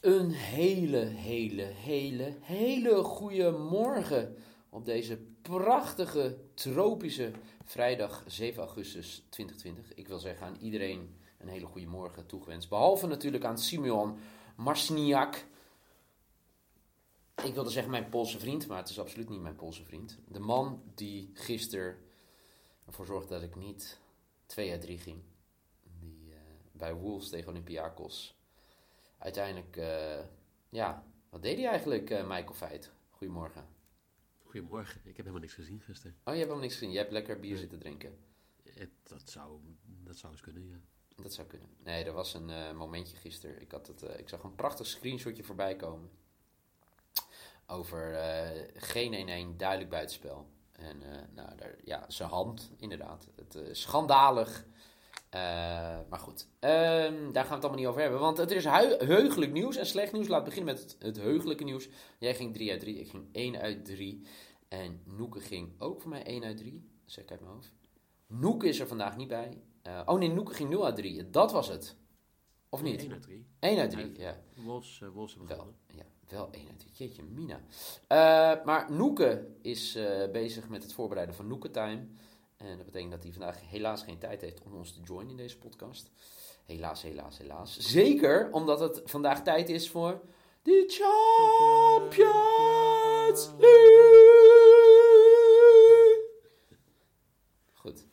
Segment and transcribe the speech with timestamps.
[0.00, 4.36] Een hele, hele, hele, hele goede morgen
[4.68, 7.32] op deze prachtige tropische
[7.64, 9.94] vrijdag 7 augustus 2020.
[9.94, 12.68] Ik wil zeggen aan iedereen een hele goede morgen toegewenst.
[12.68, 14.18] Behalve natuurlijk aan Simeon
[14.56, 15.46] Marsniak.
[17.44, 20.18] Ik wilde zeggen mijn Poolse vriend, maar het is absoluut niet mijn Poolse vriend.
[20.28, 21.96] De man die gisteren
[22.86, 23.98] ervoor zorgde dat ik niet
[24.46, 25.22] 2 uit 3 ging.
[26.00, 26.34] Die uh,
[26.72, 28.37] bij Wolves tegen Olympiakos
[29.18, 30.24] uiteindelijk, uh,
[30.68, 32.90] ja, wat deed hij eigenlijk, uh, Michael Feit?
[33.10, 33.66] Goedemorgen.
[34.42, 36.12] Goedemorgen, ik heb helemaal niks gezien gisteren.
[36.12, 36.90] Oh, je hebt helemaal niks gezien.
[36.90, 37.60] Je hebt lekker bier nee.
[37.60, 38.18] zitten drinken.
[38.62, 39.60] Het, dat, zou,
[40.04, 40.80] dat zou eens kunnen, ja.
[41.22, 41.68] Dat zou kunnen.
[41.84, 43.60] Nee, er was een uh, momentje gisteren.
[43.60, 46.10] Ik, had het, ik zag een prachtig screenshotje voorbij komen.
[47.66, 48.14] Over
[48.74, 50.48] geen 1-1 duidelijk buitenspel.
[50.72, 51.02] En
[51.34, 53.28] nou, daar, ja, zijn hand, inderdaad.
[53.36, 54.66] Het schandalig
[55.34, 55.40] uh,
[56.08, 58.20] maar goed, um, daar gaan we het allemaal niet over hebben.
[58.20, 60.28] Want het is heugelijk nieuws en slecht nieuws.
[60.28, 61.88] Laat beginnen met het, het heugelijke nieuws.
[62.18, 64.22] Jij ging 3 uit 3, ik ging 1 uit 3.
[64.68, 66.90] En Noeke ging ook voor mij 1 uit 3.
[67.04, 67.72] Zeg ik uit mijn hoofd.
[68.26, 69.62] Noeke is er vandaag niet bij.
[69.86, 71.30] Uh, oh nee, Noeke ging 0 uit 3.
[71.30, 71.96] Dat was het.
[72.68, 73.00] Of niet?
[73.00, 73.46] 1 uit 3.
[73.58, 74.40] 1 uit 3, ja.
[74.54, 76.92] Wolves, uh, hebben wel, ja, wel 1 uit 3.
[76.92, 77.60] Jeetje, Mina.
[78.64, 79.98] Maar Noeke is
[80.32, 82.06] bezig met het voorbereiden van Noeke Time.
[82.58, 85.36] En dat betekent dat hij vandaag helaas geen tijd heeft om ons te joinen in
[85.36, 86.10] deze podcast.
[86.66, 87.78] Helaas, helaas, helaas.
[87.78, 90.20] Zeker omdat het vandaag tijd is voor
[90.62, 92.38] de Champions
[97.72, 98.04] Goed.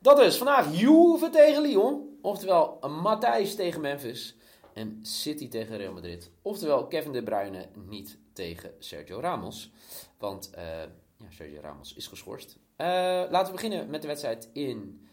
[0.00, 2.18] Dat is vandaag Juve tegen Lyon.
[2.22, 4.36] Oftewel Matthijs tegen Memphis.
[4.72, 6.30] En City tegen Real Madrid.
[6.42, 9.70] Oftewel Kevin De Bruyne niet tegen Sergio Ramos.
[10.18, 10.82] Want uh,
[11.24, 12.56] ja, Sergio Ramos is geschorst.
[12.56, 12.86] Uh,
[13.30, 15.08] laten we beginnen met de wedstrijd in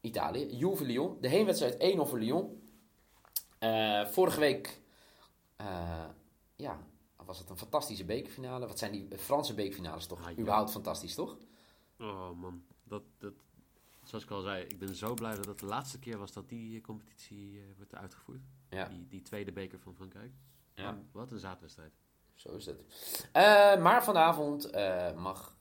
[0.00, 0.56] Italië.
[0.56, 1.20] Juve-Lyon.
[1.20, 2.62] De heenwedstrijd 1-0 voor Lyon.
[3.60, 4.80] Uh, vorige week
[5.60, 6.08] uh,
[6.56, 6.86] ja,
[7.24, 8.66] was het een fantastische bekerfinale.
[8.66, 10.26] Wat zijn die Franse bekerfinales toch?
[10.26, 11.36] Ah, Überhaupt fantastisch, toch?
[11.98, 13.34] Oh man, dat, dat,
[14.02, 16.48] zoals ik al zei, ik ben zo blij dat het de laatste keer was dat
[16.48, 18.42] die competitie wordt uitgevoerd.
[18.70, 18.88] Ja.
[18.88, 20.32] Die, die tweede beker van Frankrijk.
[20.74, 20.98] Ja.
[21.12, 21.92] Wat een zaadwedstrijd.
[22.36, 22.84] Zo is het.
[23.80, 24.70] maar vanavond
[25.16, 25.56] mag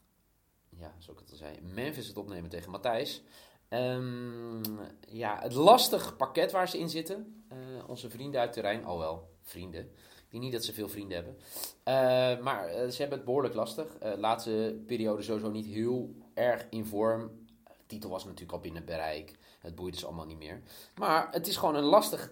[0.79, 3.23] ja, zoals ik het al zei, Memphis het opnemen tegen Matthijs.
[3.69, 4.61] Um,
[5.07, 7.45] ja, het lastig pakket waar ze in zitten.
[7.51, 9.91] Uh, onze vrienden uit Turijn, al wel vrienden.
[10.29, 11.35] Ik niet dat ze veel vrienden hebben.
[12.43, 13.87] Maar ze hebben het behoorlijk lastig.
[14.17, 17.44] laatste periode sowieso niet heel erg in vorm.
[17.87, 19.37] De titel was natuurlijk al binnen bereik.
[19.59, 20.61] Het boeit dus allemaal niet meer.
[20.95, 22.31] Maar het is gewoon een lastig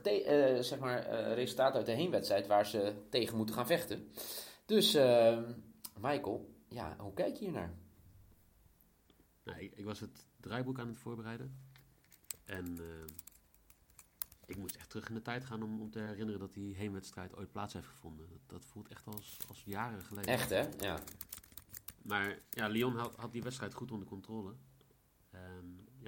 [0.59, 4.12] zeg maar, resultaat uit de heenwedstrijd waar ze tegen moeten gaan vechten.
[4.66, 5.52] Dus ehm,
[6.00, 7.74] Michael, ja, hoe kijk je hier naar?
[9.44, 11.59] Nou, ik, ik, was het draaiboek aan het voorbereiden.
[12.46, 12.85] En uh,
[14.46, 17.35] ik moest echt terug in de tijd gaan om, om te herinneren dat die heenwedstrijd
[17.35, 18.30] ooit plaats heeft gevonden.
[18.30, 20.34] Dat, dat voelt echt als, als jaren geleden.
[20.34, 20.70] Echt hè?
[20.80, 21.00] Ja.
[22.02, 24.53] Maar ja, Lyon had, had die wedstrijd goed onder controle.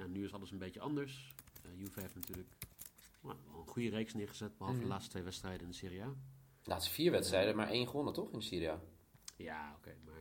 [0.06, 1.34] Ja, nu is alles een beetje anders.
[1.66, 2.48] Uh, Juve heeft natuurlijk
[3.20, 4.84] nou, een goede reeks neergezet, behalve mm.
[4.84, 6.14] de laatste twee wedstrijden in de Serie A.
[6.62, 8.80] De laatste vier wedstrijden, maar één gewonnen toch in de Serie A?
[9.36, 10.14] Ja, oké, okay, maar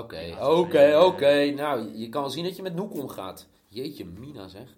[0.00, 1.50] Oké, oké, oké.
[1.50, 3.48] Nou, je kan wel zien dat je met Noek omgaat.
[3.68, 4.76] Jeetje, Mina zeg.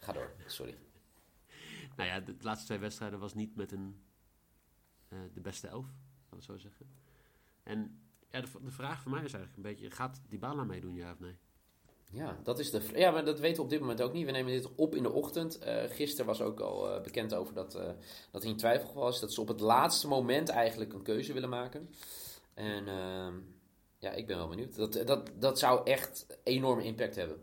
[0.00, 0.76] Ga door, sorry.
[1.96, 4.02] Nou ja, de, laatste twee wedstrijden was niet met een,
[5.08, 5.86] uh, de beste elf,
[6.28, 6.86] kan ik zo zeggen.
[7.62, 8.00] En
[8.30, 11.20] ja, de, de, vraag voor mij is eigenlijk een beetje, gaat Dybala meedoen, ja of
[11.20, 11.36] nee?
[12.10, 14.26] Ja, dat is de Ja, maar dat weten we op dit moment ook niet.
[14.26, 15.66] We nemen dit op in de ochtend.
[15.66, 17.90] Uh, gisteren was ook al uh, bekend over dat, uh,
[18.30, 19.20] dat hij in twijfel was.
[19.20, 21.90] Dat ze op het laatste moment eigenlijk een keuze willen maken.
[22.54, 23.34] En ehm,
[23.98, 24.76] ja, ik ben wel benieuwd.
[24.76, 27.40] Dat, dat, dat zou echt enorme impact hebben.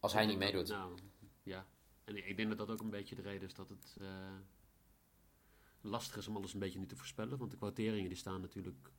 [0.00, 0.68] Als hij niet meedoet.
[0.68, 0.98] Nou,
[1.42, 1.66] ja.
[2.04, 3.96] En ik denk dat dat ook een beetje de reden is dat het
[5.80, 7.38] lastig is om alles een beetje nu te voorspellen.
[7.38, 8.90] Want de quoteringen die staan natuurlijk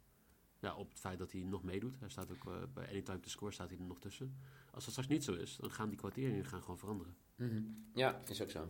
[0.60, 2.00] ja, op het feit dat hij nog meedoet.
[2.00, 4.38] Hij staat ook uh, bij Anytime to Score staat hij er nog tussen.
[4.72, 7.16] Als dat straks niet zo is, dan gaan die kwarteringen gaan gewoon veranderen.
[7.36, 7.86] Mm -hmm.
[7.94, 8.68] Ja, is ook zo.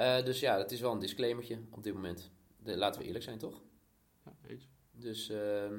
[0.00, 2.30] Uh, dus ja, het is wel een disclaimertje op dit moment.
[2.56, 3.62] De, laten we eerlijk zijn, toch?
[4.24, 4.68] Ja, eens.
[4.90, 5.30] Dus...
[5.30, 5.70] Uh,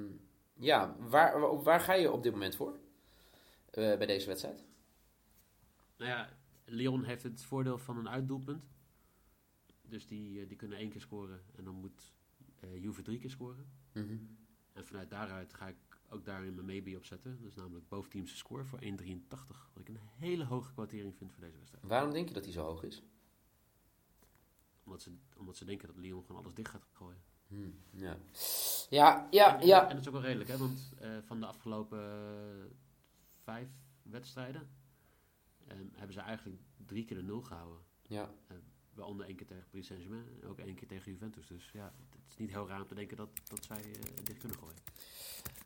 [0.61, 2.71] ja, waar, waar ga je op dit moment voor?
[2.71, 4.65] Uh, bij deze wedstrijd?
[5.97, 6.29] Nou ja,
[6.65, 8.69] Lyon heeft het voordeel van een uitdoelpunt.
[9.81, 12.13] Dus die, eh, die kunnen één keer scoren en dan moet
[12.59, 13.65] eh Juve drie keer scoren.
[13.93, 14.17] Mhm.
[14.73, 15.75] En vanuit daaruit ga ik
[16.09, 17.37] ook daarin mijn maybe opzetten.
[17.39, 18.87] Dat is namelijk boventeamse score voor 1,83.
[19.73, 21.85] Wat ik een hele hoge kwartering vind voor deze wedstrijd.
[21.85, 23.03] Waarom denk je dat hij zo hoog is?
[24.83, 27.21] Omdat ze, omdat ze denken dat Lyon gewoon alles dicht gaat gooien.
[27.47, 28.17] Hmm, Ja,
[28.89, 29.59] ja, ja.
[29.59, 29.81] En, ja.
[29.81, 30.57] en dat is ook wel redelijk, hè?
[30.57, 32.77] Want eh, van de afgelopen
[33.43, 33.69] vijf
[34.03, 34.69] wedstrijden
[35.67, 37.81] eh, hebben ze eigenlijk drie keer de nul gehouden.
[38.07, 38.33] ja.
[38.93, 41.47] Waaronder één keer tegen Paris Saint-Germain en ook één keer tegen Juventus.
[41.47, 44.39] Dus ja, het is niet heel raar om te denken dat, dat zij eh, dicht
[44.39, 44.79] kunnen gooien.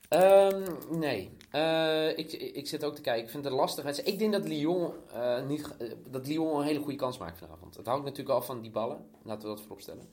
[0.10, 3.24] Ehm, nee, Eh, ik, ik zit ook te kijken.
[3.24, 4.00] Ik vind het lastig.
[4.04, 5.76] Ik denk dat Lyon, eh, niet,
[6.10, 7.76] dat Lyon een hele goede kans maakt vanavond.
[7.76, 9.10] Het hangt natuurlijk af van die ballen.
[9.24, 10.10] Laten we dat voorop stellen.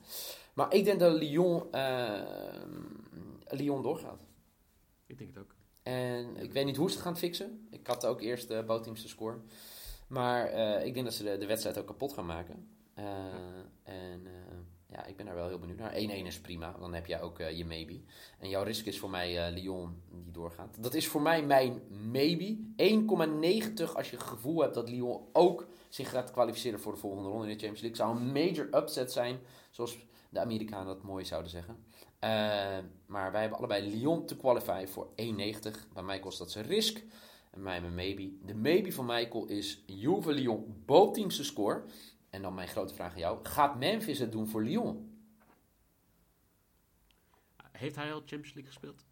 [0.53, 1.63] Maar ik denk dat Lyon,
[3.47, 4.21] Lyon doorgaat.
[5.05, 5.55] Ik denk het ook.
[5.83, 7.67] En ik weet niet hoe ze het gaan fixen.
[7.69, 9.37] Ik had ook eerst de bootteamse score.
[10.07, 12.67] Maar eh, ik denk dat ze de, de wedstrijd ook kapot gaan maken.
[12.93, 13.05] Eh,
[13.83, 14.57] En eh,
[14.87, 15.93] ja, ik ben daar wel heel benieuwd naar.
[15.93, 15.95] 1-1
[16.25, 16.75] is prima.
[16.79, 18.01] Dan heb jij ook eh, je maybe.
[18.39, 20.83] En jouw risk is voor mij Lyon die doorgaat.
[20.83, 21.81] Dat is voor mij mijn
[22.11, 22.57] maybe.
[22.77, 27.29] 1,90 als je het gevoel hebt dat Lyon ook zich gaat kwalificeren voor de volgende
[27.29, 27.97] ronde in de Champions League.
[27.97, 29.39] Zou een major upset zijn.
[29.69, 29.97] Zoals
[30.29, 31.85] de Amerikanen dat mooi zouden zeggen.
[33.05, 35.13] Maar wij hebben allebei Lyon te qualify voor 1,90.
[35.93, 37.03] Bij mij kost dat zijn risk.
[37.53, 38.31] En mij mijn maybe.
[38.45, 41.83] De maybe van Michael is Juve Lyon bootteamse score.
[42.33, 43.45] En dan mijn grote vraag aan jou.
[43.45, 45.21] Gaat Memphis het doen voor Lyon?
[47.71, 49.05] Heeft hij al Champions League gespeeld?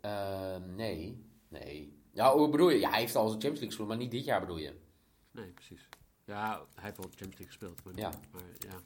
[0.00, 1.26] Eh, nee.
[1.48, 2.00] Nee.
[2.12, 2.78] Ja, hoe bedoel je?
[2.78, 4.80] Ja, hij heeft al zijn Champions League gespeeld, maar niet dit jaar bedoel je?
[5.30, 5.88] Nee, precies.
[6.24, 7.84] Ja, hij heeft wel Champions League gespeeld.
[7.84, 8.10] Maar, Ja.
[8.32, 8.80] maar ja,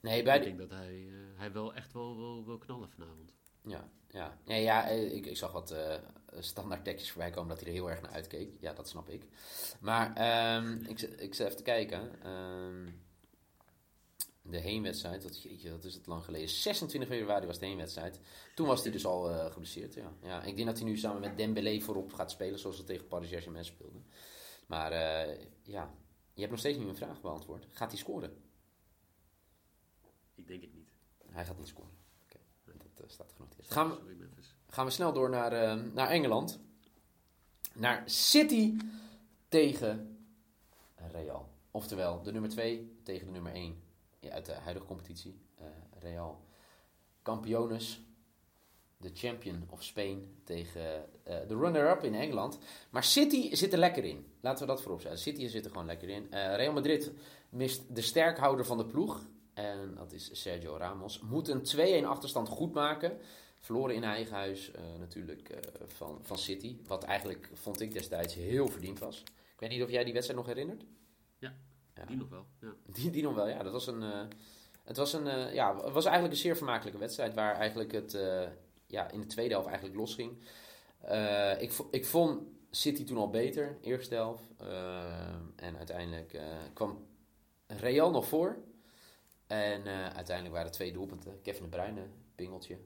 [0.00, 0.48] Nee, bij ik de...
[0.48, 3.34] denk dat hij, eh, hij wel echt wel wil knallen vanavond.
[3.66, 4.38] Ja, ja.
[4.44, 5.94] Nee, ja eh, ik, ik zag wat eh,
[6.38, 8.56] standaard tekstjes voorbij komen dat hij er heel erg naar uitkeek.
[8.60, 9.26] Ja, dat snap ik.
[9.80, 12.22] Maar ehm, ik, ik zit even te kijken.
[12.22, 12.88] Ehm,
[14.42, 16.48] de heenwedstrijd, dat, jeetje, dat is het lang geleden.
[16.48, 18.20] 26 februari was de heenwedstrijd.
[18.54, 19.94] Toen was hij dus al eh, geblesseerd.
[19.94, 20.12] Ja.
[20.22, 23.08] Ja, ik denk dat hij nu samen met Dembélé voorop gaat spelen, zoals hij tegen
[23.08, 23.98] Paris Saint-Germain speelde.
[24.66, 24.92] Maar
[25.62, 25.94] ja,
[26.32, 27.66] je hebt nog steeds niet mijn vraag beantwoord.
[27.70, 28.42] Gaat hij scoren?
[30.34, 30.92] Ik denk het niet.
[31.26, 31.99] Hij gaat niet scoren.
[33.00, 33.72] Dat eh, staat genoteerd.
[33.72, 34.16] Gaan we, Sorry,
[34.66, 36.60] gaan we snel door naar, eh, naar Engeland.
[37.74, 38.76] Naar City
[39.48, 40.18] tegen
[41.12, 41.48] Real.
[41.70, 43.82] Oftewel, de nummer 2 tegen de nummer 1
[44.30, 45.40] uit de huidige competitie.
[45.56, 45.66] Eh,
[45.98, 46.44] Real.
[47.22, 48.00] Kampiones.
[48.96, 52.58] De champion of Spain tegen de runner-up in Engeland.
[52.90, 54.26] Maar City zit er lekker in.
[54.40, 55.20] Laten we dat voorop zetten.
[55.20, 56.26] City zit er gewoon lekker in.
[56.30, 57.12] Real Madrid
[57.48, 59.26] mist de sterkhouder van de ploeg.
[59.54, 61.20] En dat is Sergio Ramos.
[61.20, 63.18] Moet een 2-1 achterstand goed maken.
[63.60, 66.76] Verloren in eigen huis eh, natuurlijk eh, van, van City.
[66.86, 69.22] Wat eigenlijk, vond ik destijds, heel verdiend was.
[69.54, 70.84] Ik weet niet of jij die wedstrijd nog herinnert?
[71.38, 71.54] Ja,
[71.94, 72.04] Ja.
[72.04, 72.46] Die nog wel.
[72.60, 72.74] Ja.
[72.86, 73.62] Die, die nog wel, ja.
[73.62, 74.20] Dat was een, eh,
[74.84, 77.34] het was, een, ja, het was eigenlijk een zeer vermakelijke wedstrijd.
[77.34, 78.18] Waar eigenlijk het
[78.86, 80.38] ja, in de tweede helft eigenlijk losging.
[81.58, 84.44] Ik, ik vond City toen al beter, eerste helft.
[85.56, 86.40] En uiteindelijk
[86.72, 87.06] kwam
[87.66, 88.58] Real nog voor.
[89.50, 91.42] En eh, uiteindelijk waren er twee doelpunten.
[91.42, 92.78] Kevin de Bruyne, pingeltje.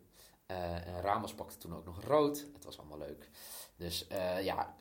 [0.46, 2.46] Eh, en Ramos pakte toen ook nog rood.
[2.52, 3.30] Het was allemaal leuk.
[3.76, 4.76] Dus eh, ja,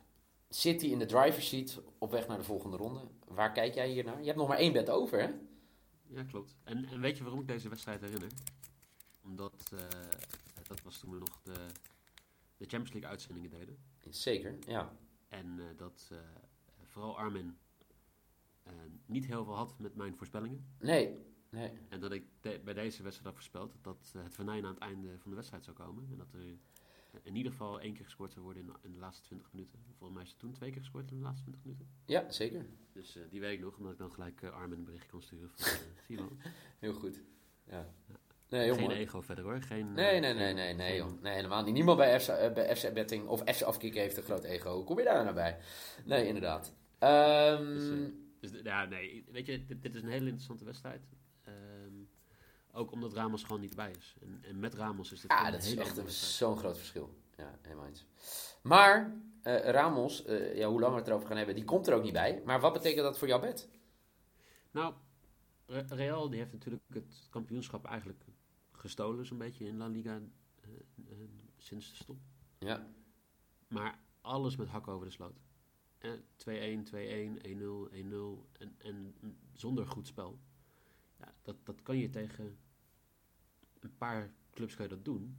[0.48, 3.00] City in de driver's seat op weg naar de volgende ronde.
[3.24, 4.18] Waar kijk jij hier naar?
[4.18, 5.30] Je hebt nog maar één bed over, hè?
[6.06, 6.56] ja, klopt.
[6.64, 8.32] En, en weet je waarom ik deze wedstrijd herinner?
[9.24, 9.72] Omdat,
[10.68, 11.66] dat was toen we nog de,
[12.56, 13.78] de Champions League uitzendingen deden.
[14.10, 14.96] Zeker, ja.
[15.28, 16.10] En dat
[16.82, 17.58] vooral Armin
[19.06, 20.66] niet heel veel had met mijn voorspellingen.
[20.78, 21.70] Nee, nee.
[21.88, 25.18] En dat ik de- bij deze wedstrijd had voorspeld dat het venijn aan het einde
[25.18, 26.06] van de wedstrijd zou komen.
[26.10, 26.40] En dat er
[27.22, 29.78] in ieder geval één keer gescoord zou worden in, in de laatste 20 minuten.
[29.98, 31.86] Volgens mij is er toen twee keer gescoord in de laatste 20 minuten.
[32.06, 32.66] Ja, zeker.
[32.92, 35.22] Dus eh, die weet ik nog, omdat ik dan gelijk eh, Armin een bericht kan
[35.22, 35.50] sturen.
[35.54, 35.72] Van,
[36.08, 36.28] eh, wel.
[36.78, 37.22] Heel goed.
[37.64, 37.88] Ja.
[38.48, 39.62] Nee, Geen ego verder hoor.
[39.62, 41.22] Geen, Nee, nee, nee, nee, nee, joh.
[41.22, 41.74] nee, helemaal niet.
[41.74, 44.74] Niemand bij FC, bij FC Betting of FC Afkikken heeft een groot ego.
[44.74, 45.58] Hoe kom je daar nou bij?
[46.04, 46.74] Nee, inderdaad.
[46.98, 48.10] Ehm, Dus,
[48.50, 51.02] Dus ja, nee, weet je, dit, dit is een hele interessante wedstrijd.
[52.76, 54.14] Ook omdat Ramos gewoon niet bij is.
[54.20, 57.14] En, en met Ramos is dit ja, dat een is echt zo'n groot verschil.
[57.36, 58.06] Ja, helemaal eens.
[58.62, 61.94] Maar eh, Ramos, eh, ja, hoe lang we het erover gaan hebben, die komt er
[61.94, 62.42] ook niet bij.
[62.44, 63.68] Maar wat betekent dat voor jouw bed?
[64.70, 64.94] Nou,
[65.66, 68.24] Re- Real die heeft natuurlijk het kampioenschap eigenlijk
[68.72, 70.20] gestolen, zo'n beetje in La Liga
[70.60, 70.70] eh,
[71.56, 72.16] sinds de stop.
[72.58, 72.86] Ja,
[73.68, 75.38] Maar alles met hakken over de sloot.
[75.98, 79.14] Eh, 2-1, 2-1, 1-0, 1-0 en, en
[79.52, 80.38] zonder goed spel.
[81.18, 82.58] Ja, dat, dat kan je tegen
[83.84, 85.36] een paar clubs kan je dat doen.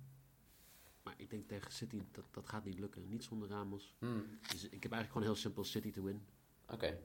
[1.03, 3.09] Maar ik denk tegen City, dat, dat gaat niet lukken.
[3.09, 3.95] Niet zonder Ramos.
[3.99, 6.25] Hmm, Dus ik heb eigenlijk gewoon heel simpel City to win.
[6.69, 6.97] oké.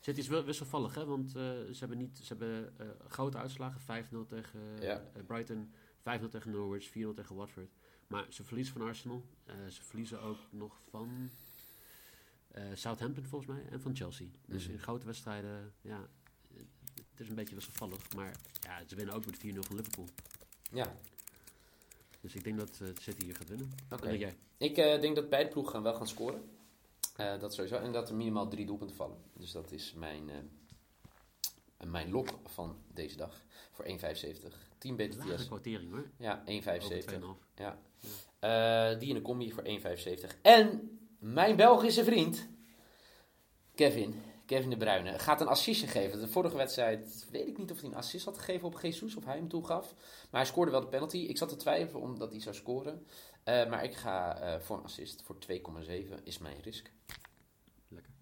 [0.00, 1.04] City is wel wisselvallig, hè?
[1.04, 3.80] Want eh, ze hebben, niet, ze hebben eh, grote uitslagen.
[3.80, 5.02] 5-0 tegen Ja.
[5.14, 5.72] eh, Brighton,
[6.02, 7.70] 5-0 tegen Norwich, 4-0 tegen Watford.
[8.06, 9.24] Maar ze verliezen van Arsenal.
[9.68, 11.30] Ze verliezen ook nog van
[12.74, 14.26] Southampton volgens mij en van Chelsea.
[14.46, 14.72] Dus Mhm.
[14.72, 16.08] in grote wedstrijden, ja,
[17.10, 18.12] het is een beetje wisselvallig.
[18.14, 20.08] Maar ja, ze winnen ook met 4-0 van Liverpool.
[20.74, 20.94] Ja,
[22.20, 23.72] Dus ik denk dat eh, City hier gaat winnen.
[23.90, 24.10] oké.
[24.10, 24.36] Jij?
[24.56, 26.48] Ik eh, denk dat beide ploegen gaan wel gaan scoren.
[27.16, 27.76] Eh, dat sowieso.
[27.76, 29.16] En dat er minimaal drie doelpunten vallen.
[29.32, 30.30] Dus dat is mijn,
[31.86, 33.42] mijn lok van deze dag.
[33.72, 33.92] Voor 1,75.
[34.78, 35.46] 10 Lage BTTS.
[35.46, 36.10] kwartering hoor.
[36.18, 37.04] Ja, Over 1,75.
[37.12, 37.20] 2,5.
[37.54, 37.78] Ja.
[38.38, 40.40] Eh, die in de combi voor 1,75.
[40.42, 42.48] En mijn Belgische vriend,
[43.74, 46.20] Kevin, Kevin de Bruyne, gaat een assistje geven.
[46.20, 49.24] De vorige wedstrijd weet ik niet of hij een assist had gegeven op Jesus, of
[49.24, 49.94] hij hem toegaf.
[50.30, 51.16] Maar hij scoorde wel de penalty.
[51.16, 53.06] Ik zat te twijfelen omdat hij zou scoren.
[53.44, 55.22] Eh, maar ik ga eh, voor een assist.
[55.24, 56.90] Voor 2,7 is mijn risk.
[57.88, 58.12] Lekker.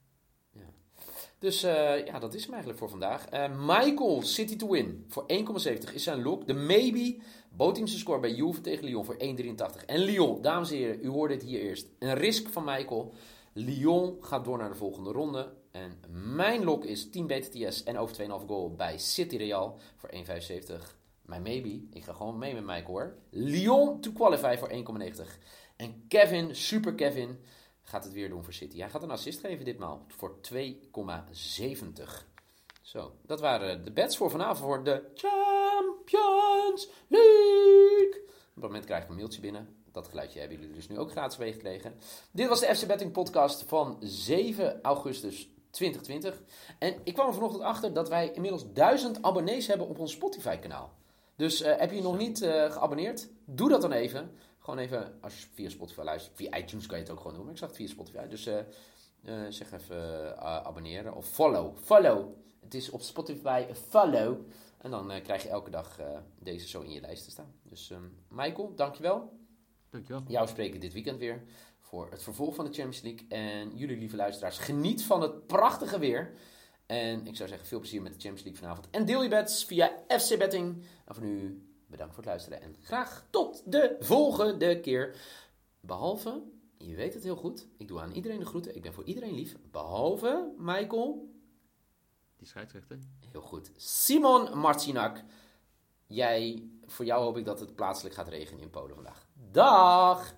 [1.39, 3.27] Dus eh, ja, dat is hem eigenlijk voor vandaag.
[3.57, 5.05] Michael, City to win.
[5.09, 6.47] Voor 1,70 is zijn look.
[6.47, 7.17] De maybe.
[7.57, 9.85] Bootteamse score bij Juve tegen Lyon voor 1,83.
[9.87, 11.87] En Lyon, dames en heren, u hoorde het hier eerst.
[11.99, 13.13] Een risk van Michael.
[13.53, 15.53] Lyon gaat door naar de volgende ronde.
[15.71, 16.01] En
[16.35, 20.21] mijn lok is 10 BTTS en over 2,5 goal bij City Real voor 1,75.
[21.23, 23.15] Mijn maybe, ik ga gewoon mee met Michael hoor.
[23.31, 24.77] Lyon to qualify voor 1,90.
[25.77, 27.39] En Kevin, super Kevin,
[27.83, 28.79] gaat het weer doen voor City.
[28.79, 30.65] Hij gaat een assist geven ditmaal voor 2,70.
[32.83, 37.72] Zo, dat waren de bets voor vanavond voor de Champions League.
[38.63, 39.77] Het moment krijg ik een mailtje binnen.
[39.93, 41.95] Dat geluidje hebben jullie dus nu ook gratis meegekregen.
[42.31, 46.43] Dit was de FC Betting podcast van 7 augustus 2020.
[46.79, 50.57] En ik kwam er vanochtend achter dat wij inmiddels 1000 abonnees hebben op ons Spotify
[50.57, 50.93] kanaal.
[51.37, 53.29] Dus eh, heb je nog niet eh, geabonneerd?
[53.45, 54.31] Doe dat dan even.
[54.59, 56.37] Gewoon even, als je via Spotify luistert.
[56.37, 57.45] Via iTunes kan je het ook gewoon doen.
[57.45, 58.27] Maar ik zag het via Spotify.
[58.27, 58.57] Dus eh,
[59.49, 61.15] zeg even abonneren.
[61.15, 61.77] Of follow.
[61.77, 62.35] Follow.
[62.61, 64.37] Het is op Spotify een follow.
[64.83, 67.55] En dan eh, krijg je elke dag eh, deze zo in je lijst te staan.
[67.63, 69.39] Dus ehm, Michael, dankjewel.
[69.91, 70.23] Dankjewel.
[70.27, 71.43] Jou spreken dit weekend weer
[71.79, 73.27] voor het vervolg van de Champions League.
[73.29, 76.33] En jullie lieve luisteraars, geniet van het prachtige weer.
[76.87, 78.91] En ik zou zeggen, veel plezier met de Champions League vanavond.
[78.91, 80.85] En deel je bets via FC Betting.
[81.05, 82.63] En voor nu, bedankt voor het luisteren.
[82.63, 85.17] En graag tot de volgende keer.
[85.81, 86.43] Behalve,
[86.79, 88.75] je weet het heel goed, ik doe aan iedereen de groeten.
[88.77, 89.57] Ik ben voor iedereen lief.
[89.71, 91.31] Behalve Michael,
[92.37, 92.99] Die scheidsrechter.
[93.33, 95.23] Heel goed, Simon Marcinak.
[96.07, 99.27] Jij, voor jou hoop ik dat het plaatselijk gaat regenen in Polen vandaag.
[99.35, 100.35] Dag!